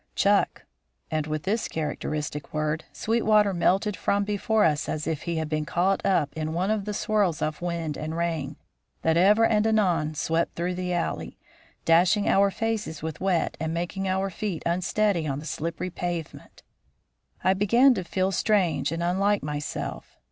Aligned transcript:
"Chuck." 0.15 0.65
And 1.11 1.27
with 1.27 1.43
this 1.43 1.67
characteristic 1.67 2.55
word 2.55 2.85
Sweetwater 2.91 3.53
melted 3.53 3.95
from 3.95 4.23
before 4.23 4.65
us 4.65 4.89
as 4.89 5.05
if 5.05 5.21
he 5.21 5.35
had 5.35 5.47
been 5.47 5.63
caught 5.63 6.03
up 6.03 6.33
in 6.33 6.53
one 6.53 6.71
of 6.71 6.85
the 6.85 6.93
swirls 6.95 7.39
of 7.39 7.61
wind 7.61 7.97
and 7.97 8.17
rain 8.17 8.55
that 9.03 9.15
ever 9.15 9.45
and 9.45 9.67
anon 9.67 10.15
swept 10.15 10.55
through 10.55 10.73
the 10.73 10.91
alley, 10.91 11.37
dashing 11.85 12.27
our 12.27 12.49
faces 12.49 13.03
with 13.03 13.21
wet 13.21 13.55
and 13.59 13.75
making 13.75 14.07
our 14.07 14.31
feet 14.31 14.63
unsteady 14.65 15.27
on 15.27 15.37
the 15.37 15.45
slippery 15.45 15.91
pavement. 15.91 16.63
I 17.43 17.53
began 17.53 17.93
to 17.93 18.03
feel 18.03 18.31
strange 18.31 18.91
and 18.91 19.03
unlike 19.03 19.43
myself. 19.43 20.17